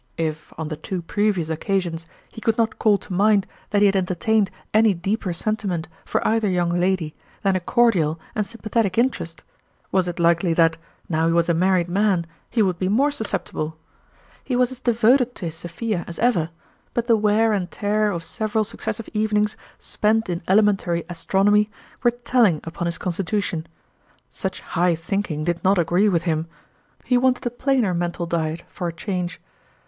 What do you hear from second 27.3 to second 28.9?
a plainer mental diet for